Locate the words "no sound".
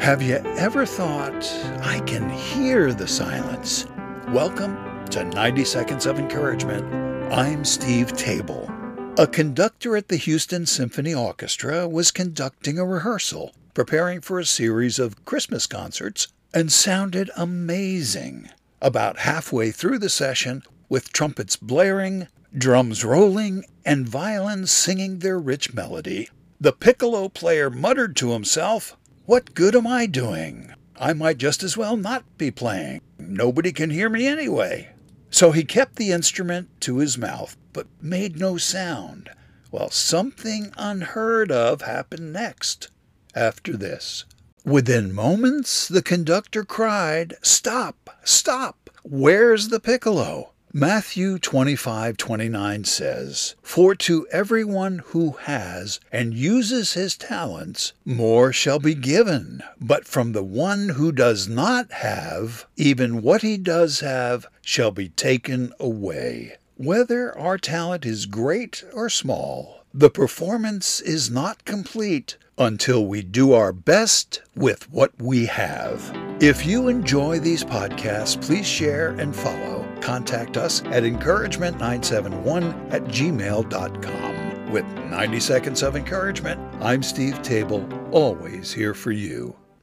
38.38-39.28